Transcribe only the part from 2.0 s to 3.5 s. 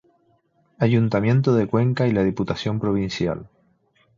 y la Diputación Provincial.